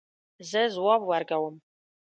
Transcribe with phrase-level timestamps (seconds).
[0.49, 1.55] زه ځواب ورکوم